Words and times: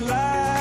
light. 0.00 0.57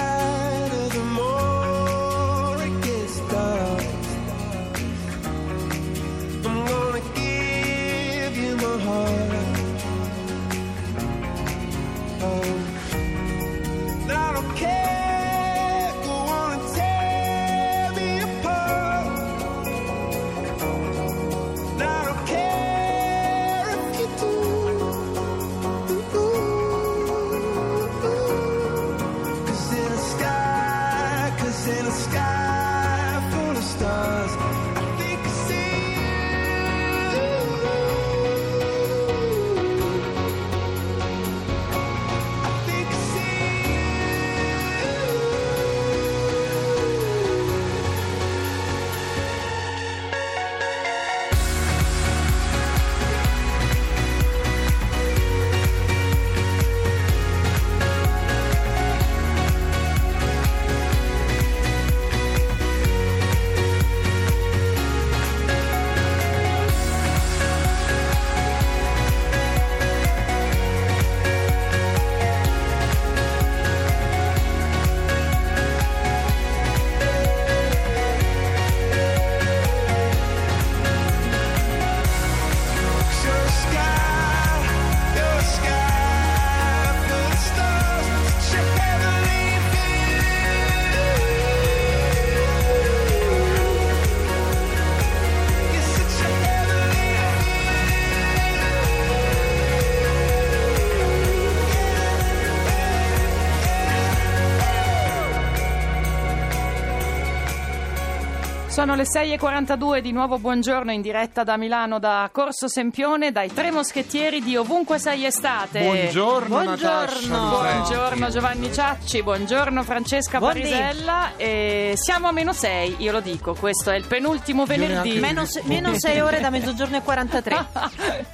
Sono 108.88 109.00
le 109.00 109.06
6.42, 109.06 110.00
di 110.00 110.14
nuovo 110.14 110.40
buongiorno 110.40 110.94
in 110.94 111.02
diretta 111.02 111.44
da 111.44 111.58
Milano 111.58 112.00
da 112.00 112.30
Corso 112.32 112.70
Sempione, 112.70 113.34
dai 113.34 113.52
tre 113.52 113.70
moschettieri 113.70 114.42
di 114.42 114.56
Ovunque 114.56 114.98
Sei 114.98 115.26
Estate. 115.26 115.82
Buongiorno, 115.82 116.64
Natascia 116.64 117.38
Buongiorno 117.38 118.30
Giovanni 118.30 118.72
Ciacci, 118.72 119.24
buongiorno 119.24 119.84
Francesca 119.84 120.38
Buondì. 120.38 120.62
Parisella. 120.62 121.32
E 121.36 121.96
siamo 121.98 122.30
a 122.30 122.32
meno 122.32 122.54
6, 122.54 122.96
io 123.00 123.12
lo 123.12 123.20
dico, 123.20 123.56
questo 123.56 123.92
è 123.92 123.98
il 123.98 124.06
penultimo 124.08 124.66
venerdì. 124.66 125.20
Meno, 125.20 125.44
se- 125.44 125.64
meno 125.66 125.94
6 125.94 126.22
ore 126.22 126.40
da 126.40 126.50
mezzogiorno 126.50 126.96
e 126.96 127.02
43. 127.02 127.66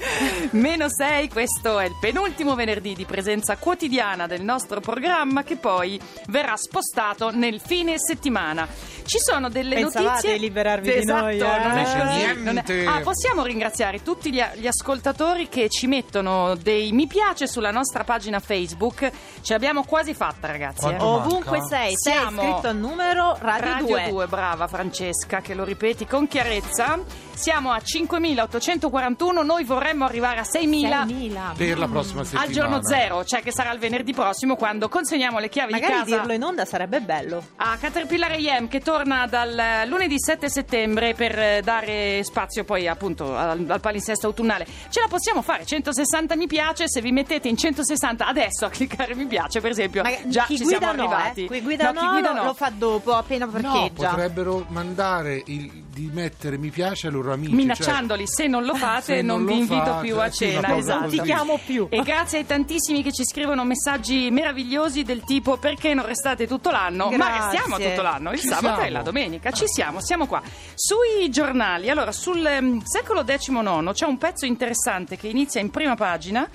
Meno 0.52 0.88
6, 0.88 1.30
questo 1.30 1.80
è 1.80 1.86
il 1.86 1.98
penultimo 2.00 2.54
venerdì 2.54 2.94
di 2.94 3.06
presenza 3.06 3.58
quotidiana 3.58 4.28
del 4.28 4.44
nostro 4.44 4.82
programma 4.82 5.42
che 5.42 5.56
poi 5.56 6.00
verrà 6.28 6.56
spostato 6.56 7.32
nel 7.32 7.60
fine 7.60 7.96
settimana. 7.98 8.68
Ci 9.04 9.18
sono 9.20 9.50
delle 9.50 9.76
Pensavate 9.76 10.12
notizie 10.12 10.43
liberarvi 10.44 10.92
di 10.92 10.98
esatto, 10.98 11.22
noi, 11.22 11.38
eh? 11.38 11.40
non 11.40 11.78
è 11.78 12.34
non 12.36 12.58
è-. 12.58 12.86
Ah, 12.86 13.00
possiamo 13.02 13.44
ringraziare 13.44 14.02
tutti 14.02 14.32
gli, 14.32 14.42
gli 14.56 14.68
ascoltatori 14.68 15.48
che 15.50 15.70
ci 15.70 15.88
mettono 15.88 16.56
dei 16.56 16.92
mi 16.92 17.08
piace 17.08 17.48
sulla 17.48 17.72
nostra 17.72 18.04
pagina 18.04 18.40
Facebook. 18.40 19.12
Ce 19.42 19.54
l'abbiamo 19.54 19.84
quasi 19.84 20.14
fatta, 20.14 20.48
ragazzi. 20.48 20.88
Eh. 20.88 20.98
Ovunque 21.00 21.62
sei, 21.68 21.94
sei 21.96 22.14
Siamo- 22.14 22.42
iscritto 22.42 22.68
al 22.68 22.78
numero 22.78 23.38
Radio, 23.40 23.72
Radio 23.72 23.88
2. 23.88 24.10
2, 24.10 24.28
brava 24.28 24.68
Francesca, 24.68 25.42
che 25.42 25.54
lo 25.54 25.64
ripeti 25.64 26.06
con 26.06 26.28
chiarezza. 26.28 27.00
Siamo 27.36 27.72
a 27.72 27.78
5.841, 27.78 29.44
noi 29.44 29.64
vorremmo 29.64 30.06
arrivare 30.06 30.40
a 30.40 30.44
6.000 30.44 31.06
6.000. 31.06 31.56
Per 31.58 31.78
la 31.80 31.88
prossima 31.88 32.24
settimana. 32.24 32.48
al 32.48 32.54
giorno 32.54 32.84
zero, 32.84 33.26
cioè 33.26 33.42
che 33.42 33.52
sarà 33.52 33.72
il 33.74 33.80
venerdì 33.80 34.14
prossimo 34.14 34.56
quando 34.56 34.88
consegniamo 34.88 35.40
le 35.40 35.50
chiavi 35.50 35.72
Magari 35.74 35.94
di 35.94 36.00
casa 36.04 36.16
dirlo 36.18 36.34
in 36.34 36.44
onda 36.44 36.64
sarebbe 36.66 37.02
bello. 37.02 37.44
a 37.58 37.76
Caterpillar 37.78 38.32
AM 38.32 38.68
che 38.68 38.80
torna 38.80 39.26
dal 39.28 39.58
eh, 39.58 39.86
lunedì 39.88 40.16
7 40.20 40.48
settembre 40.48 41.16
per 41.16 41.38
eh, 41.38 41.62
dare 41.64 42.24
spazio 42.24 42.64
poi 42.64 42.88
appunto 42.88 43.36
al, 43.36 43.66
al 43.68 43.80
palinsesto 43.82 44.28
autunnale. 44.28 44.66
Ce 44.90 45.02
la 45.02 45.08
possiamo 45.08 45.42
fare, 45.42 45.66
160 45.66 46.36
mi 46.36 46.48
piace, 46.48 46.88
se 46.88 47.02
vi 47.02 47.12
mettete 47.12 47.48
in 47.50 47.58
160 47.58 48.26
adesso 48.26 48.66
a 48.66 48.70
cliccare 48.70 49.16
mi 49.16 49.26
piace 49.26 49.60
per 49.60 49.72
esempio, 49.72 50.04
Ma 50.04 50.12
già 50.26 50.44
chi 50.46 50.56
ci 50.58 50.64
guida 50.64 50.78
siamo 50.80 50.94
no, 50.94 51.04
arrivati. 51.10 51.46
eh? 51.46 51.48
Chi 51.50 51.62
guida 51.62 51.92
No, 51.92 51.92
no, 51.94 52.00
chi 52.00 52.08
guida 52.14 52.30
lo, 52.32 52.36
no. 52.36 52.44
lo 52.46 52.54
fa 52.54 52.72
dopo, 52.74 53.14
appena 53.16 53.46
No, 53.46 53.52
parcheggia. 53.52 54.10
potrebbero 54.10 54.66
mandare 54.70 55.42
il, 55.48 55.83
di 55.94 56.10
mettere 56.12 56.58
mi 56.58 56.70
piace 56.70 57.08
ai 57.08 57.14
loro 57.14 57.32
amici. 57.34 57.54
minacciandoli 57.54 58.24
se 58.26 58.48
non 58.48 58.66
lo 58.66 58.74
fate 58.76 59.22
non, 59.22 59.44
non 59.44 59.54
vi 59.54 59.60
invito 59.60 59.84
fate, 59.84 60.06
più 60.08 60.20
a 60.20 60.30
cena 60.32 60.76
esatto. 60.76 61.00
Non 61.02 61.10
ti 61.10 61.22
chiamo 61.22 61.60
più. 61.64 61.88
E 61.90 62.02
grazie 62.02 62.40
ai 62.40 62.46
tantissimi 62.46 63.04
che 63.04 63.12
ci 63.12 63.24
scrivono 63.24 63.64
messaggi 63.64 64.30
meravigliosi 64.32 65.04
del 65.04 65.24
tipo 65.24 65.58
perché 65.58 65.94
non 65.94 66.06
restate 66.06 66.48
tutto 66.48 66.72
l'anno? 66.72 67.10
Ma 67.12 67.16
Grazie. 67.16 67.60
restiamo 67.60 67.78
tutto 67.78 68.02
l'anno, 68.02 68.32
il 68.32 68.40
Ci 68.40 68.48
sabato 68.48 68.80
e 68.80 68.84
siamo. 68.84 68.98
la 68.98 69.02
domenica. 69.04 69.52
Ci 69.52 69.66
siamo, 69.68 70.02
siamo 70.02 70.26
qua. 70.26 70.42
Sui 70.74 71.30
giornali, 71.30 71.90
allora 71.90 72.12
sul 72.12 72.44
ehm, 72.46 72.82
secolo 72.84 73.24
XIX 73.24 73.92
c'è 73.94 74.06
un 74.06 74.18
pezzo 74.18 74.46
interessante 74.46 75.16
che 75.18 75.28
inizia 75.28 75.62
in 75.62 75.70
prima 75.70 75.96
pagina. 75.96 76.50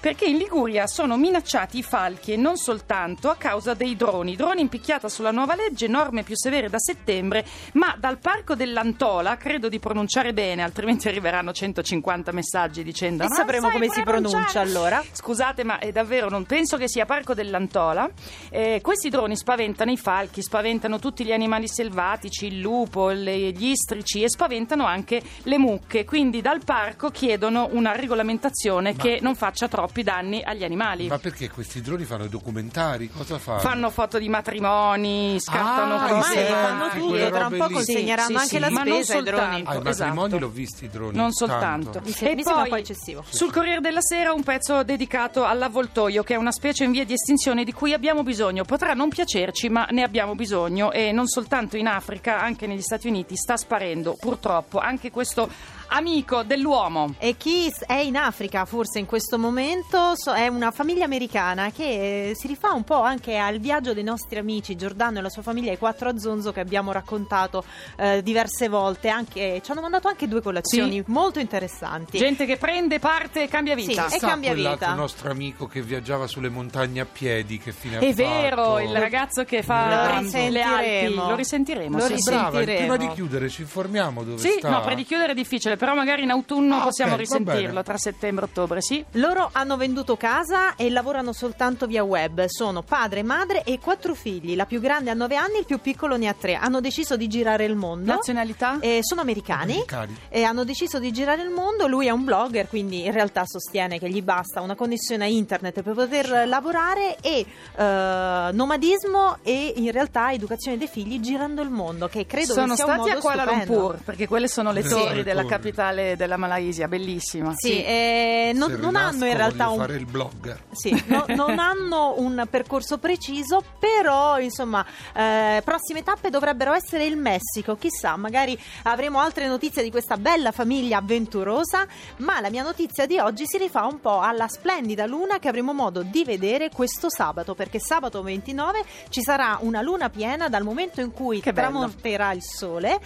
Perché 0.00 0.24
in 0.24 0.38
Liguria 0.38 0.86
sono 0.86 1.18
minacciati 1.18 1.76
i 1.78 1.82
falchi 1.82 2.32
e 2.32 2.36
non 2.36 2.56
soltanto 2.56 3.28
a 3.28 3.36
causa 3.36 3.74
dei 3.74 3.96
droni. 3.96 4.34
Droni 4.34 4.62
in 4.62 4.68
picchiata 4.70 5.10
sulla 5.10 5.30
nuova 5.30 5.54
legge, 5.54 5.88
norme 5.88 6.22
più 6.22 6.34
severe 6.36 6.70
da 6.70 6.78
settembre, 6.78 7.44
ma 7.74 7.94
dal 7.98 8.16
parco 8.18 8.54
dell'Antola, 8.54 9.36
credo 9.36 9.68
di 9.68 9.78
pronunciare 9.78 10.32
bene, 10.32 10.62
altrimenti 10.62 11.06
arriveranno 11.06 11.52
150 11.52 12.32
messaggi 12.32 12.82
dicendo 12.82 13.24
E 13.24 13.28
"Ma 13.28 13.34
sapremo 13.34 13.68
come 13.68 13.88
si 13.90 14.02
pronunciare?" 14.02 14.44
pronuncia 14.44 14.60
allora. 14.60 15.04
Scusate, 15.12 15.64
ma 15.64 15.78
è 15.78 15.92
davvero 15.92 16.30
non 16.30 16.44
penso 16.46 16.78
che 16.78 16.88
sia 16.88 17.04
Parco 17.04 17.34
dell'Antola. 17.34 18.08
Eh, 18.48 18.80
questi 18.82 19.10
droni 19.10 19.36
spaventano 19.36 19.90
i 19.90 19.98
falchi, 19.98 20.40
spaventano 20.42 20.98
tutti 20.98 21.24
gli 21.26 21.32
animali 21.32 21.68
selvatici, 21.68 22.46
il 22.46 22.60
lupo, 22.60 23.10
le- 23.10 23.52
gli 23.52 23.66
istrici 23.66 24.22
e 24.22 24.30
spaventano 24.30 24.86
anche 24.86 25.20
le 25.42 25.58
mucche. 25.58 26.06
Quindi 26.06 26.40
dal 26.40 26.64
parco 26.64 27.10
chiedono 27.10 27.68
una 27.72 27.92
regolamentazione 27.94 28.96
che 28.96 29.18
non 29.20 29.34
faccia 29.34 29.68
troppi 29.90 30.02
danni 30.04 30.42
agli 30.42 30.62
animali. 30.64 31.08
Ma 31.08 31.18
perché 31.18 31.50
questi 31.50 31.80
droni 31.80 32.04
fanno 32.04 32.24
i 32.24 32.28
documentari? 32.28 33.08
Cosa 33.10 33.38
fanno? 33.38 33.58
Fanno 33.58 33.90
foto 33.90 34.18
di 34.18 34.28
matrimoni, 34.28 35.38
scattano 35.40 35.96
Ah, 35.96 36.08
cose. 36.08 36.44
Fanno 36.46 36.88
tutto, 36.90 37.30
tra 37.30 37.46
un 37.46 37.56
po' 37.58 37.68
consegneranno 37.70 38.28
Sì, 38.28 38.34
anche 38.36 38.48
sì, 38.48 38.58
la. 38.60 38.70
Ma 38.70 38.82
non 38.84 38.94
spesa 39.02 39.16
ai 39.18 39.22
droni. 39.24 39.40
soltanto. 39.40 39.70
Ah, 39.70 39.74
i 39.74 39.82
matrimoni 39.82 40.26
esatto. 40.26 40.38
l'ho 40.38 40.48
visti 40.48 40.84
i 40.84 40.88
droni. 40.88 41.16
Non 41.16 41.30
tanto. 41.32 41.34
soltanto. 41.34 42.00
Mi 42.04 42.10
se- 42.12 42.34
mi 42.34 42.42
sembra 42.42 42.62
un 42.62 42.68
po' 42.68 42.76
eccessivo. 42.76 43.24
Sul 43.28 43.52
Corriere 43.52 43.80
della 43.80 44.00
Sera 44.00 44.32
un 44.32 44.42
pezzo 44.42 44.82
dedicato 44.84 45.44
all'avvoltoio, 45.44 46.22
che 46.22 46.34
è 46.34 46.36
una 46.36 46.52
specie 46.52 46.84
in 46.84 46.92
via 46.92 47.04
di 47.04 47.12
estinzione 47.12 47.64
di 47.64 47.72
cui 47.72 47.92
abbiamo 47.92 48.22
bisogno. 48.22 48.64
Potrà 48.64 48.94
non 48.94 49.08
piacerci, 49.08 49.68
ma 49.68 49.86
ne 49.90 50.02
abbiamo 50.02 50.34
bisogno 50.34 50.92
e 50.92 51.10
non 51.12 51.26
soltanto 51.26 51.76
in 51.76 51.88
Africa, 51.88 52.40
anche 52.40 52.66
negli 52.66 52.80
Stati 52.82 53.08
Uniti 53.08 53.34
sta 53.36 53.56
sparendo 53.56 54.16
purtroppo 54.18 54.78
anche 54.78 55.10
questo 55.10 55.48
amico 55.92 56.42
dell'uomo. 56.42 57.14
E 57.18 57.36
chi 57.36 57.72
è 57.86 57.94
in 57.94 58.16
Africa 58.16 58.64
forse 58.64 58.98
in 58.98 59.06
questo 59.06 59.38
momento 59.38 60.12
so- 60.14 60.32
è 60.34 60.46
una 60.48 60.70
famiglia 60.70 61.04
americana 61.04 61.70
che 61.70 62.30
eh, 62.30 62.34
si 62.34 62.46
rifà 62.46 62.72
un 62.72 62.84
po' 62.84 63.00
anche 63.02 63.36
al 63.36 63.58
viaggio 63.58 63.92
dei 63.94 64.02
nostri 64.04 64.38
amici 64.38 64.76
Giordano 64.76 65.18
e 65.18 65.22
la 65.22 65.28
sua 65.30 65.42
famiglia 65.42 65.70
ai 65.70 65.78
quattro 65.78 66.08
a 66.08 66.18
Zonzo 66.18 66.52
che 66.52 66.60
abbiamo 66.60 66.92
raccontato 66.92 67.64
eh, 67.96 68.22
diverse 68.22 68.68
volte. 68.68 69.08
Anche, 69.08 69.60
ci 69.64 69.70
hanno 69.70 69.80
mandato 69.80 70.08
anche 70.08 70.28
due 70.28 70.40
colazioni 70.42 71.02
Sì. 71.04 71.04
molto 71.06 71.38
interessanti. 71.38 72.18
Gente 72.18 72.46
che 72.46 72.56
prende 72.56 72.98
parte 72.98 73.42
e 73.44 73.48
cambia 73.48 73.74
vita. 73.74 74.08
Sì, 74.08 74.16
e 74.16 74.18
cambia 74.18 74.52
quell'altro 74.52 74.86
vita. 74.88 74.98
nostro 75.00 75.30
amico 75.30 75.66
che 75.66 75.82
viaggiava 75.82 76.26
sulle 76.26 76.48
montagne 76.48 77.00
a 77.00 77.06
piedi, 77.06 77.58
che 77.58 77.72
fine 77.72 77.96
ha 77.96 78.00
È 78.00 78.12
fatto? 78.12 78.28
vero, 78.28 78.78
il 78.80 78.96
ragazzo 78.96 79.44
che 79.44 79.62
fa 79.62 79.88
le 79.88 79.94
Alpi. 79.94 80.22
risentiremo. 80.24 81.28
Lo 81.28 81.34
risentiremo. 81.36 81.98
Lo 81.98 82.04
sì, 82.04 82.18
sì. 82.18 82.30
Brava, 82.30 82.60
prima 82.62 82.96
di 82.96 83.08
chiudere 83.12 83.48
ci 83.48 83.62
informiamo 83.62 84.22
dove 84.22 84.38
Sì, 84.38 84.54
sta. 84.58 84.70
no, 84.70 84.80
per 84.82 84.94
di 84.94 85.04
chiudere 85.04 85.32
è 85.32 85.34
difficile, 85.34 85.76
però 85.80 85.94
magari 85.94 86.24
in 86.24 86.30
autunno 86.30 86.76
Ah, 86.76 86.82
possiamo 86.82 87.12
ok, 87.14 87.16
va 87.16 87.22
risentirlo 87.22 87.82
tra 87.82 87.96
settembre 87.96 88.44
e 88.44 88.48
ottobre, 88.50 88.82
sì. 88.82 89.02
Loro 89.12 89.48
hanno 89.50 89.78
venduto 89.78 90.14
casa 90.18 90.74
e 90.76 90.90
lavorano 90.90 91.32
soltanto 91.32 91.86
via 91.86 92.04
web. 92.04 92.44
Sono 92.48 92.82
padre, 92.82 93.22
madre 93.22 93.62
e 93.64 93.78
quattro 93.78 94.14
figli. 94.14 94.54
La 94.56 94.66
più 94.66 94.78
grande 94.78 95.08
ha 95.08 95.14
nove 95.14 95.36
anni, 95.36 95.56
il 95.58 95.64
più 95.64 95.78
piccolo 95.80 96.18
ne 96.18 96.28
ha 96.28 96.34
tre. 96.38 96.54
Hanno 96.56 96.82
deciso 96.82 97.16
di 97.16 97.28
girare 97.28 97.64
il 97.64 97.76
mondo. 97.76 98.12
Nazionalità? 98.12 98.76
Eh, 98.80 98.98
sono 99.00 99.22
americani. 99.22 99.72
Americani. 99.72 100.16
E 100.28 100.42
hanno 100.42 100.64
deciso 100.64 100.98
di 100.98 101.10
girare 101.12 101.40
il 101.40 101.48
mondo. 101.48 101.86
Lui 101.86 102.06
è 102.08 102.10
un 102.10 102.24
blogger, 102.24 102.68
quindi 102.68 103.06
in 103.06 103.12
realtà 103.12 103.44
sostiene 103.46 103.98
che 103.98 104.10
gli 104.10 104.20
basta 104.20 104.60
una 104.60 104.74
connessione 104.74 105.24
a 105.24 105.28
internet 105.28 105.80
per 105.80 105.94
poter 105.94 106.46
lavorare 106.46 107.16
e 107.22 107.46
eh, 107.74 108.48
nomadismo 108.52 109.38
e 109.42 109.72
in 109.76 109.90
realtà 109.92 110.30
educazione 110.32 110.76
dei 110.76 110.88
figli 110.88 111.20
girando 111.20 111.62
il 111.62 111.70
mondo, 111.70 112.06
che 112.08 112.26
credo 112.26 112.52
sono 112.52 112.74
che 112.74 112.74
sia 112.76 112.84
un 112.84 112.90
stati 112.92 113.08
modo 113.08 113.18
a 113.18 113.20
Kuala 113.22 113.42
stupendo. 113.44 113.72
Lumpur 113.72 113.98
perché 114.04 114.28
quelle 114.28 114.48
sono 114.48 114.72
le 114.72 114.82
Sì. 114.82 114.88
torri 114.90 115.22
della 115.22 115.42
Torri. 115.42 115.48
Capitale 115.70 116.16
della 116.16 116.36
Malaysia, 116.36 116.88
bellissima. 116.88 117.54
Sì, 117.56 117.82
eh, 117.82 118.52
non, 118.54 118.72
non 118.72 118.96
hanno 118.96 119.24
in 119.26 119.36
realtà 119.36 119.68
un 119.68 119.78
fare 119.78 119.96
il 119.96 120.06
blogger. 120.06 120.64
Sì, 120.72 121.02
no- 121.06 121.24
non 121.34 121.58
hanno 121.58 122.14
un 122.18 122.46
percorso 122.50 122.98
preciso, 122.98 123.62
però 123.78 124.38
insomma, 124.38 124.84
eh, 125.14 125.62
prossime 125.64 126.02
tappe 126.02 126.30
dovrebbero 126.30 126.72
essere 126.72 127.04
il 127.04 127.16
Messico. 127.16 127.76
Chissà, 127.76 128.16
magari 128.16 128.58
avremo 128.84 129.20
altre 129.20 129.46
notizie 129.46 129.82
di 129.82 129.90
questa 129.90 130.16
bella 130.16 130.50
famiglia 130.50 130.98
avventurosa. 130.98 131.86
Ma 132.18 132.40
la 132.40 132.50
mia 132.50 132.62
notizia 132.62 133.06
di 133.06 133.18
oggi 133.18 133.46
si 133.46 133.56
rifà 133.56 133.86
un 133.86 134.00
po' 134.00 134.20
alla 134.20 134.48
splendida 134.48 135.06
luna 135.06 135.38
che 135.38 135.48
avremo 135.48 135.72
modo 135.72 136.02
di 136.02 136.24
vedere 136.24 136.70
questo 136.70 137.08
sabato, 137.08 137.54
perché 137.54 137.78
sabato 137.78 138.22
29 138.22 138.84
ci 139.08 139.22
sarà 139.22 139.58
una 139.60 139.80
luna 139.80 140.10
piena 140.10 140.48
dal 140.48 140.64
momento 140.64 141.00
in 141.00 141.12
cui 141.12 141.40
tramonterà 141.40 142.32
il 142.32 142.42
sole 142.42 142.98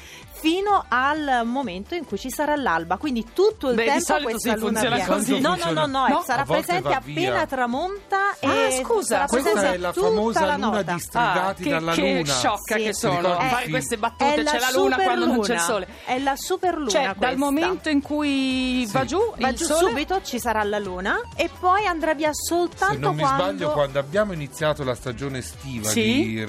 fino 0.45 0.85
al 0.89 1.43
momento 1.45 1.95
in 1.95 2.05
cui 2.05 2.19
ci 2.19 2.31
sarà 2.31 2.54
l'alba. 2.57 2.97
Quindi 2.97 3.27
tutto 3.33 3.69
il 3.71 3.75
Beh, 3.77 3.83
di 3.83 3.89
tempo 3.89 4.05
solito 4.05 4.31
questa 4.31 4.53
sì, 4.53 4.59
luna 4.59 4.71
funziona 4.81 4.95
piena. 4.97 5.15
così. 5.15 5.41
No, 5.41 5.57
no, 5.57 5.71
no, 5.73 5.87
no, 5.87 6.07
No? 6.09 6.23
sarà 6.25 6.43
presente 6.45 6.93
appena 6.93 7.47
tramonta 7.47 8.35
e 8.39 8.47
Ah, 8.47 8.71
scusa, 8.83 9.07
sarà 9.15 9.27
questa 9.27 9.51
presente 9.51 9.75
è 9.77 9.79
la 9.79 9.93
tutta 9.93 10.07
famosa 10.07 10.45
la 10.45 10.55
luna 10.55 10.67
nota. 10.71 10.93
di 10.93 11.01
Stringati 11.01 11.63
che, 11.63 11.71
dalla 11.71 11.93
che 11.93 12.13
luna. 12.15 12.33
sciocca 12.33 12.77
Sì. 12.77 12.83
che 12.83 12.95
sono 12.95 13.19
il 13.19 13.49
fare 13.51 13.69
queste 13.69 13.97
battute. 13.99 14.43
la 14.43 14.51
C'è 14.51 14.59
la 14.61 14.71
luna 14.75 14.97
quando 14.97 15.27
non 15.27 15.41
c'è 15.41 15.55
il 15.55 15.61
sole. 15.61 15.89
È 16.05 16.19
la 16.19 16.37
super 16.37 16.75
luna 16.77 16.91
Cioè, 16.91 17.03
dal 17.05 17.17
questa. 17.17 17.37
momento 17.37 17.89
in 17.89 18.03
cui 18.03 18.85
Sì. 18.87 18.93
va 18.93 19.05
giù 19.05 19.19
Va 19.37 19.53
giù 19.53 19.65
sole, 19.65 19.89
subito 19.89 20.21
ci 20.23 20.39
sarà 20.39 20.63
la 20.63 20.79
luna 20.79 21.21
e 21.37 21.49
poi 21.59 21.87
andrà 21.87 22.15
via 22.15 22.31
soltanto 22.33 22.95
Se 22.95 22.99
non 23.01 23.15
mi 23.15 23.23
quando 23.23 23.45
sbaglio, 23.45 23.73
quando 23.73 23.99
abbiamo 23.99 24.33
iniziato 24.33 24.85
la 24.85 24.95
stagione 24.95 25.39
estiva 25.39 25.89
Sì. 25.89 26.03
di 26.03 26.41
eh, 26.41 26.45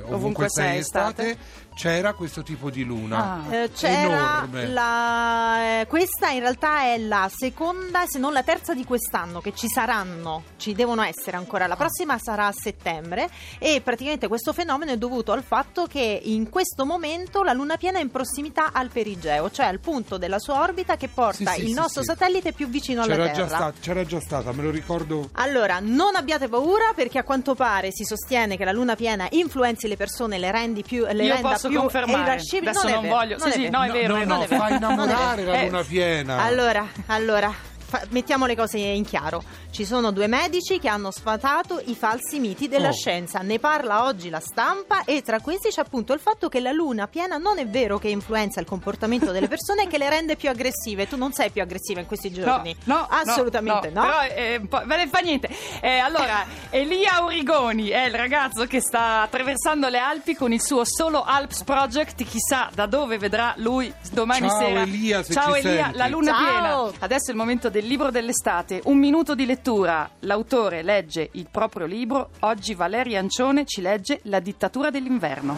ovunque, 0.00 0.14
Ovunque 0.14 0.46
sei 0.48 0.78
estate, 0.78 1.36
c'era 1.74 2.12
questo 2.12 2.42
tipo 2.42 2.70
di 2.70 2.84
luna. 2.84 3.40
Ah. 3.48 3.54
Eh, 3.54 3.70
c'era 3.72 4.02
Enorme. 4.44 4.68
la, 4.68 5.80
eh, 5.80 5.86
questa 5.86 6.30
in 6.30 6.40
realtà 6.40 6.82
è 6.82 6.98
la 6.98 7.30
seconda 7.34 8.04
se 8.06 8.18
non 8.18 8.32
la 8.32 8.42
terza 8.42 8.74
di 8.74 8.84
quest'anno 8.84 9.40
che 9.40 9.52
ci 9.54 9.68
saranno 9.68 10.44
ci 10.58 10.74
devono 10.74 11.02
essere 11.02 11.36
ancora 11.36 11.66
la 11.66 11.76
prossima 11.76 12.18
sarà 12.18 12.46
a 12.46 12.52
settembre 12.52 13.28
e 13.58 13.80
praticamente 13.82 14.28
questo 14.28 14.52
fenomeno 14.52 14.92
è 14.92 14.96
dovuto 14.96 15.32
al 15.32 15.42
fatto 15.42 15.86
che 15.86 16.20
in 16.24 16.48
questo 16.50 16.84
momento 16.84 17.42
la 17.42 17.52
luna 17.52 17.76
piena 17.76 17.98
è 17.98 18.02
in 18.02 18.10
prossimità 18.10 18.72
al 18.72 18.88
perigeo 18.90 19.50
cioè 19.50 19.66
al 19.66 19.80
punto 19.80 20.18
della 20.18 20.38
sua 20.38 20.60
orbita 20.60 20.96
che 20.96 21.08
porta 21.08 21.52
Sì, 21.52 21.56
sì, 21.56 21.60
il 21.62 21.66
sì, 21.68 21.72
nostro 21.74 22.02
sì. 22.02 22.08
satellite 22.08 22.52
più 22.52 22.68
vicino 22.68 23.02
alla 23.02 23.14
C'era 23.14 23.24
Terra 23.30 23.36
già, 23.46 23.46
stata, 23.48 23.72
c'era 23.80 24.04
già 24.04 24.20
stata, 24.20 24.52
me 24.52 24.62
lo 24.62 24.70
ricordo. 24.70 25.30
allora, 25.32 25.78
non 25.80 26.14
abbiate 26.16 26.48
paura 26.48 26.92
perché 26.94 27.18
a 27.18 27.24
quanto 27.24 27.54
pare 27.54 27.90
si 27.92 28.04
sostiene 28.04 28.56
che 28.56 28.64
la 28.64 28.72
luna 28.72 28.94
piena 28.94 29.26
influenzi 29.30 29.88
le 29.88 29.96
persone, 29.96 30.38
le 30.38 30.50
rendi 30.50 30.82
più 30.82 31.04
le 31.04 31.24
Io 31.24 31.32
renda 31.34 31.48
posso 31.62 31.68
più 31.68 31.78
confermare. 31.80 32.32
irascibili. 32.32 32.68
Adesso 32.70 32.88
non 32.88 33.02
vero, 33.02 33.14
voglio- 33.14 33.36
non 33.38 33.50
sì, 33.50 33.60
sì, 33.60 33.68
no, 33.70 33.82
è 33.82 33.90
vero, 33.90 34.16
no, 34.16 34.24
no, 34.24 34.38
vero. 34.46 34.56
fa 34.56 34.68
innamorare 34.70 35.44
la 35.44 35.52
Eh, 35.60 35.64
luna 35.66 35.82
piena. 35.82 36.42
Allora, 36.42 36.86
allora, 37.06 37.52
fa- 37.92 38.02
mettiamo 38.08 38.46
le 38.46 38.56
cose 38.56 38.78
in 38.78 39.04
chiaro. 39.04 39.42
Ci 39.70 39.84
sono 39.84 40.12
due 40.12 40.26
medici 40.26 40.78
che 40.78 40.88
hanno 40.88 41.10
sfatato 41.10 41.80
i 41.86 41.94
falsi 41.94 42.38
miti 42.38 42.68
della 42.68 42.88
Oh. 42.88 42.92
scienza. 42.92 43.40
Ne 43.40 43.58
parla 43.58 44.04
oggi 44.06 44.30
la 44.30 44.40
stampa 44.40 45.04
e 45.04 45.20
tra 45.22 45.40
questi 45.40 45.68
c'è 45.68 45.80
appunto 45.82 46.12
il 46.14 46.20
fatto 46.20 46.48
che 46.48 46.60
la 46.60 46.72
luna 46.72 47.06
piena 47.06 47.36
non 47.36 47.58
è 47.58 47.66
vero 47.66 47.98
che 47.98 48.08
influenza 48.08 48.60
il 48.60 48.66
comportamento 48.66 49.30
delle 49.30 49.48
persone 49.48 49.82
e 49.82 49.86
che 49.88 49.98
le 49.98 50.08
rende 50.08 50.36
più 50.36 50.48
aggressive. 50.48 51.06
Tu 51.06 51.16
non 51.16 51.32
sei 51.32 51.50
più 51.50 51.60
aggressiva 51.60 52.00
in 52.00 52.06
questi 52.06 52.32
giorni. 52.32 52.74
No, 52.84 52.94
no, 52.96 53.06
assolutamente 53.10 53.90
no. 53.90 54.00
Però 54.02 54.22
eh, 54.34 54.56
un 54.56 54.68
po'- 54.68 54.82
ve 54.86 54.96
ne 54.96 55.08
fa 55.08 55.18
niente. 55.18 55.50
Eh, 55.80 55.98
allora, 55.98 56.44
Elia 56.70 57.22
Origoni 57.24 57.88
è 57.88 58.06
il 58.06 58.14
ragazzo 58.14 58.64
che 58.66 58.80
sta 58.80 59.22
attraversando 59.22 59.88
le 59.88 59.98
Alpi 59.98 60.34
con 60.34 60.52
il 60.52 60.62
suo 60.62 60.84
Solo 60.84 61.22
Alps 61.24 61.62
Project. 61.64 62.22
Chissà 62.24 62.70
da 62.74 62.86
dove 62.86 63.18
vedrà 63.18 63.52
lui 63.56 63.92
domani 64.12 64.48
Ciao, 64.48 64.58
sera. 64.58 64.82
Elia, 64.82 65.22
se 65.22 65.32
Ciao 65.32 65.52
ci 65.54 65.66
Elia, 65.66 65.82
senti. 65.84 65.98
la 65.98 66.06
luna 66.08 66.32
Ciao. 66.32 66.86
piena. 66.90 66.96
Adesso 67.00 67.28
è 67.28 67.30
il 67.32 67.36
momento 67.36 67.68
del 67.82 67.90
libro 67.90 68.10
dell'estate. 68.10 68.80
Un 68.84 68.96
minuto 68.96 69.34
di 69.34 69.44
lettura. 69.44 70.08
L'autore 70.20 70.82
legge 70.82 71.30
il 71.32 71.48
proprio 71.50 71.84
libro. 71.84 72.30
Oggi 72.42 72.74
Valeria 72.74 73.18
Ancione 73.18 73.64
ci 73.64 73.80
legge 73.82 74.20
La 74.24 74.38
dittatura 74.38 74.90
dell'inverno. 74.90 75.56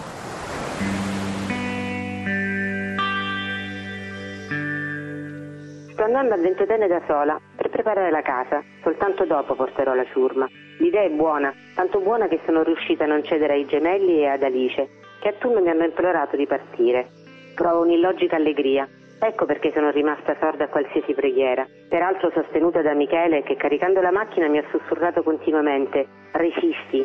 Sto 5.93 6.03
andando 6.03 6.35
a 6.35 6.39
Ventotene 6.39 6.87
da 6.87 7.03
sola 7.07 7.39
per 7.57 7.69
preparare 7.69 8.11
la 8.11 8.23
casa, 8.23 8.63
soltanto 8.83 9.27
dopo 9.27 9.55
porterò 9.55 9.93
la 9.93 10.07
ciurma. 10.11 10.49
L'idea 10.79 11.03
è 11.03 11.11
buona, 11.11 11.53
tanto 11.75 12.01
buona 12.01 12.27
che 12.27 12.41
sono 12.47 12.63
riuscita 12.63 13.05
a 13.05 13.07
non 13.07 13.23
cedere 13.23 13.53
ai 13.53 13.67
gemelli 13.67 14.21
e 14.21 14.29
ad 14.29 14.43
Alice, 14.43 14.89
che 15.21 15.29
a 15.29 15.33
turno 15.35 15.61
mi 15.61 15.69
hanno 15.69 15.85
implorato 15.85 16.37
di 16.37 16.47
partire. 16.47 17.07
Provo 17.55 17.83
un'illogica 17.83 18.37
allegria. 18.37 18.89
Ecco 19.25 19.47
perché 19.47 19.73
sono 19.73 19.91
rimasta 19.91 20.37
sorda 20.39 20.65
a 20.65 20.69
qualsiasi 20.69 21.15
preghiera, 21.15 21.67
peraltro 21.89 22.31
sostenuta 22.35 22.83
da 22.83 22.93
Michele 22.93 23.43
che 23.43 23.57
caricando 23.57 24.03
la 24.03 24.13
macchina 24.13 24.49
mi 24.49 24.59
ha 24.59 24.65
sussurrato 24.69 25.23
continuamente 25.23 26.07
Resisti. 26.33 27.03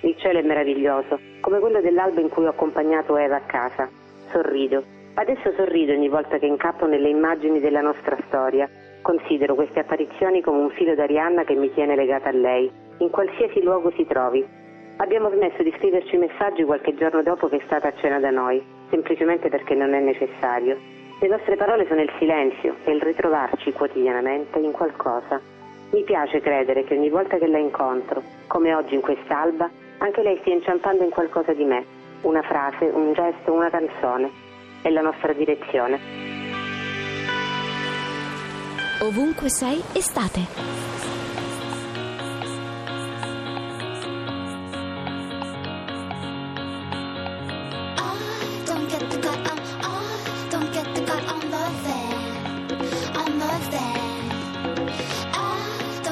Il 0.00 0.16
cielo 0.16 0.40
è 0.40 0.42
meraviglioso, 0.42 1.20
come 1.40 1.60
quello 1.60 1.80
dell'alba 1.80 2.20
in 2.20 2.30
cui 2.30 2.46
ho 2.46 2.48
accompagnato 2.48 3.16
Eva 3.16 3.36
a 3.36 3.46
casa. 3.46 3.88
Sorrido. 4.32 4.82
Adesso 5.14 5.52
sorrido 5.52 5.92
ogni 5.92 6.08
volta 6.08 6.36
che 6.38 6.46
incappo 6.46 6.86
nelle 6.86 7.08
immagini 7.08 7.60
della 7.60 7.80
nostra 7.80 8.16
storia. 8.26 8.68
Considero 9.00 9.54
queste 9.54 9.78
apparizioni 9.78 10.40
come 10.40 10.58
un 10.58 10.70
filo 10.70 10.96
d'Arianna 10.96 11.44
che 11.44 11.54
mi 11.54 11.72
tiene 11.74 11.94
legata 11.94 12.30
a 12.30 12.32
lei, 12.32 12.68
in 12.98 13.10
qualsiasi 13.10 13.62
luogo 13.62 13.92
si 13.92 14.04
trovi. 14.04 14.44
Abbiamo 14.96 15.30
smesso 15.30 15.62
di 15.62 15.72
scriverci 15.78 16.16
messaggi 16.16 16.64
qualche 16.64 16.96
giorno 16.96 17.22
dopo 17.22 17.48
che 17.48 17.58
è 17.58 17.62
stata 17.66 17.86
a 17.86 17.94
cena 18.00 18.18
da 18.18 18.30
noi, 18.30 18.60
semplicemente 18.90 19.48
perché 19.48 19.76
non 19.76 19.94
è 19.94 20.00
necessario. 20.00 21.01
Le 21.22 21.28
nostre 21.28 21.54
parole 21.54 21.86
sono 21.86 22.00
il 22.00 22.10
silenzio 22.18 22.74
e 22.82 22.90
il 22.90 23.00
ritrovarci 23.00 23.70
quotidianamente 23.70 24.58
in 24.58 24.72
qualcosa. 24.72 25.40
Mi 25.92 26.02
piace 26.02 26.40
credere 26.40 26.82
che 26.82 26.96
ogni 26.96 27.10
volta 27.10 27.38
che 27.38 27.46
la 27.46 27.58
incontro, 27.58 28.20
come 28.48 28.74
oggi 28.74 28.94
in 28.94 29.02
quest'alba, 29.02 29.70
anche 29.98 30.20
lei 30.20 30.36
stia 30.40 30.54
inciampando 30.54 31.04
in 31.04 31.10
qualcosa 31.10 31.52
di 31.52 31.62
me, 31.62 31.84
una 32.22 32.42
frase, 32.42 32.86
un 32.86 33.12
gesto, 33.12 33.52
una 33.52 33.70
canzone. 33.70 34.32
È 34.82 34.90
la 34.90 35.00
nostra 35.00 35.32
direzione. 35.32 36.00
Ovunque 39.02 39.48
sei, 39.48 39.80
estate. 39.94 40.91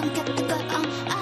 Don't 0.00 0.14
get 0.14 0.26
the 0.36 0.42
cut 0.44 0.74
on. 0.74 0.86
I 1.08 1.19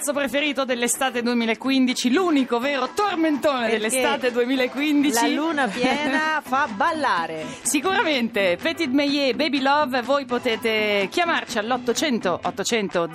pezzo 0.00 0.14
preferito 0.14 0.64
dell'estate 0.64 1.20
2015, 1.20 2.10
l'unico 2.10 2.58
vero 2.58 2.88
tormentone 2.94 3.68
Perché 3.68 3.76
dell'estate 3.76 4.32
2015. 4.32 5.12
La 5.12 5.26
luna 5.28 5.68
piena 5.68 6.40
fa 6.42 6.66
ballare. 6.74 7.44
Sicuramente, 7.60 8.56
Petit 8.60 8.88
Meillet, 8.88 9.36
Baby 9.36 9.60
Love, 9.60 10.00
voi 10.00 10.24
potete 10.24 11.06
chiamarci 11.10 11.58
all'800 11.58 12.38
800 12.42 13.10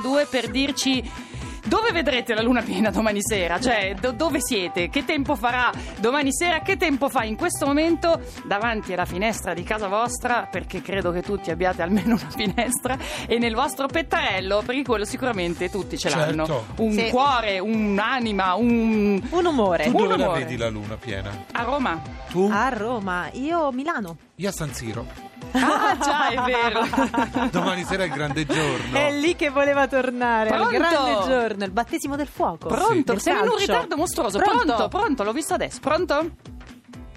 002 0.00 0.26
per 0.30 0.48
dirci 0.48 1.02
Dove 1.72 1.90
vedrete 1.90 2.34
la 2.34 2.42
luna 2.42 2.60
piena 2.60 2.90
domani 2.90 3.22
sera? 3.22 3.58
Cioè, 3.58 3.94
do- 3.98 4.12
dove 4.12 4.42
siete? 4.42 4.90
Che 4.90 5.06
tempo 5.06 5.34
farà 5.36 5.70
domani 6.00 6.30
sera? 6.30 6.60
Che 6.60 6.76
tempo 6.76 7.08
fa 7.08 7.24
in 7.24 7.34
questo 7.34 7.64
momento 7.64 8.20
davanti 8.44 8.92
alla 8.92 9.06
finestra 9.06 9.54
di 9.54 9.62
casa 9.62 9.88
vostra? 9.88 10.46
Perché 10.50 10.82
credo 10.82 11.12
che 11.12 11.22
tutti 11.22 11.50
abbiate 11.50 11.80
almeno 11.80 12.16
una 12.16 12.28
finestra 12.28 12.98
e 13.26 13.38
nel 13.38 13.54
vostro 13.54 13.86
pettarello, 13.86 14.62
perché 14.66 14.82
quello 14.82 15.06
sicuramente 15.06 15.70
tutti 15.70 15.96
ce 15.96 16.10
Certo. 16.10 16.36
l'hanno. 16.36 16.64
Un 16.76 16.92
Sì. 16.92 17.08
cuore, 17.08 17.58
un'anima, 17.58 18.52
un... 18.54 19.22
Un 19.30 19.46
umore. 19.46 19.84
Tu 19.84 19.96
Un 19.96 20.08
dove 20.08 20.16
la 20.18 20.28
vedi 20.32 20.58
la 20.58 20.68
luna 20.68 20.96
piena? 20.96 21.30
A 21.52 21.62
Roma. 21.62 22.02
Tu? 22.28 22.50
A 22.52 22.68
Roma, 22.68 23.30
io 23.32 23.72
Milano. 23.72 24.18
Io 24.36 24.50
a 24.50 24.52
San 24.52 24.74
Siro. 24.74 25.06
Ah, 25.52 25.96
già, 26.00 26.28
è 26.28 26.40
vero. 26.50 27.48
Domani 27.50 27.84
sera 27.84 28.04
è 28.04 28.06
il 28.06 28.12
grande 28.12 28.44
giorno. 28.46 28.96
È 28.96 29.12
lì 29.12 29.36
che 29.36 29.50
voleva 29.50 29.86
tornare, 29.86 30.48
Pronto? 30.50 30.68
grande 30.70 31.24
giorno, 31.26 31.64
il 31.64 31.70
battesimo 31.70 32.16
del 32.16 32.26
fuoco. 32.28 32.68
Pronto, 32.68 33.12
Del 33.12 33.20
siamo 33.20 33.44
in 33.44 33.50
un 33.50 33.56
ritardo 33.58 33.96
mostruoso. 33.96 34.38
Pronto? 34.38 34.64
Pronto, 34.64 34.88
pronto, 34.88 35.22
l'ho 35.24 35.32
visto 35.32 35.54
adesso. 35.54 35.78
Pronto? 35.80 36.30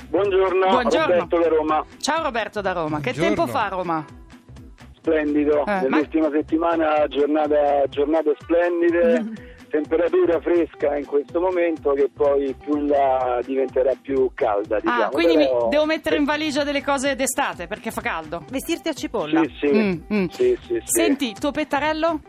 Buongiorno, 0.09 0.67
Buongiorno. 0.67 1.13
Roberto 1.13 1.39
da 1.39 1.47
Roma, 1.47 1.85
Ciao 1.99 2.23
Roberto 2.23 2.61
da 2.61 2.71
Roma. 2.73 2.99
Che 2.99 3.11
Buongiorno. 3.11 3.35
tempo 3.35 3.47
fa 3.51 3.65
a 3.65 3.69
Roma? 3.69 4.05
splendido, 4.97 5.63
Eh, 5.67 5.81
nell'ultima 5.81 6.29
settimana 6.31 7.05
giornata, 7.07 7.55
giornate 7.89 8.35
splendide, 8.39 9.23
temperatura 9.81 10.39
fresca 10.39 10.95
in 10.95 11.05
questo 11.05 11.39
momento 11.39 11.91
che 11.93 12.09
poi 12.13 12.55
più 12.59 12.77
in 12.77 12.87
là 12.87 13.39
diventerà 13.45 13.91
più 14.01 14.31
calda. 14.33 14.79
Diciamo. 14.79 15.03
Ah, 15.03 15.09
quindi 15.09 15.35
mi- 15.37 15.45
Però- 15.45 15.67
devo 15.69 15.85
mettere 15.85 16.15
in 16.17 16.23
valigia 16.23 16.63
delle 16.63 16.83
cose 16.83 17.15
d'estate 17.15 17.67
perché 17.67 17.91
fa 17.91 18.01
caldo. 18.01 18.43
Vestirti 18.49 18.89
a 18.89 18.93
cipolla. 18.93 19.41
Sì, 19.43 19.55
sì, 19.59 19.73
Mm, 19.73 19.99
mm. 20.13 20.25
sì, 20.27 20.57
sì, 20.61 20.73
sì. 20.73 20.81
Senti, 20.85 21.33
tuo 21.33 21.51
pettarello? 21.51 22.19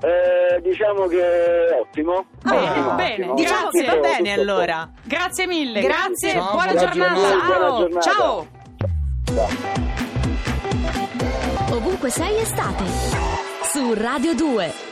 Eh, 0.00 0.60
diciamo 0.62 1.06
che 1.06 1.20
è 1.20 1.72
ottimo. 1.80 2.26
Bene, 2.44 2.68
Ottimo, 2.70 2.94
bene. 2.94 3.12
ottimo. 3.14 3.34
Diciamo 3.34 3.60
Grazie. 3.70 3.82
che 3.82 3.86
va 3.88 3.96
bene 4.08 4.32
allora. 4.32 4.90
Grazie 5.02 5.46
mille. 5.48 5.80
Grazie. 5.80 6.30
Grazie. 6.30 6.30
Ciao, 6.30 6.52
buona, 6.52 6.72
buona 6.72 6.86
giornata. 6.86 7.14
giornata. 7.14 7.46
Buona 7.46 8.00
Ciao. 8.00 8.46
giornata. 9.26 9.46
Ciao. 11.66 11.76
Ovunque 11.76 12.10
sei 12.10 12.38
estate. 12.38 12.84
Su 13.72 13.92
Radio 13.94 14.34
2. 14.34 14.87